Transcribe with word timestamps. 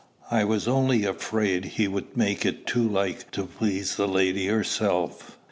I 0.31 0.43
was 0.45 0.67
only 0.67 1.05
afraid 1.05 1.63
he 1.63 1.87
would 1.87 2.17
make 2.17 2.43
it 2.43 2.65
too 2.65 2.89
like 2.89 3.29
to 3.33 3.43
please 3.43 3.97
the 3.97 4.07
lady 4.07 4.47
herself. 4.47 5.37